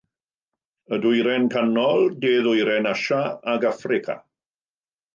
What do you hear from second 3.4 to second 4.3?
ac Affrica.